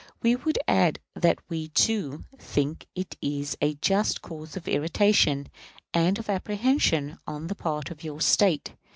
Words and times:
We 0.23 0.35
would 0.35 0.57
add 0.67 0.97
that 1.13 1.37
we, 1.47 1.67
too, 1.67 2.25
think 2.39 2.87
it 2.95 3.15
a 3.21 3.75
just 3.75 4.23
cause 4.23 4.57
of 4.57 4.67
irritation 4.67 5.47
and 5.93 6.17
of 6.17 6.27
apprehension 6.27 7.19
on 7.27 7.45
the 7.45 7.53
part 7.55 7.91
of 7.91 8.03
your 8.03 8.19
State. 8.19 8.71